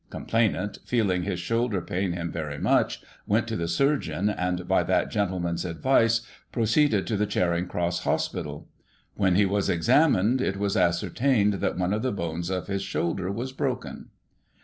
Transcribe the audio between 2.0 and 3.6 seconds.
him very much, went to